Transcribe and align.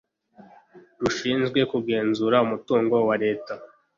rushinzwe 0.99 1.59
kugenzura 1.71 2.37
umutungo 2.45 2.95
wareta 3.07 3.53